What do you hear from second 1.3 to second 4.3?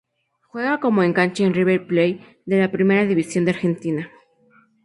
en River Plate de la Primera División de Argentina.